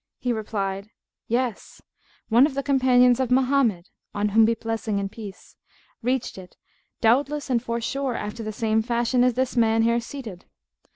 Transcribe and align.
He 0.17 0.33
replied, 0.33 0.89
"Yes; 1.27 1.79
one 2.27 2.47
of 2.47 2.55
the 2.55 2.63
companions 2.63 3.19
of 3.19 3.29
Mohammed 3.29 3.89
(on 4.15 4.29
whom 4.29 4.45
be 4.45 4.55
blessing 4.55 4.99
and 4.99 5.11
peace!) 5.11 5.57
reached 6.01 6.39
it, 6.39 6.57
doubtless 7.01 7.51
and 7.51 7.61
forsure 7.61 8.15
after 8.15 8.41
the 8.41 8.51
same 8.51 8.81
fashion 8.81 9.23
as 9.23 9.35
this 9.35 9.55
man 9.55 9.83
here 9.83 9.99
seated." 9.99 10.45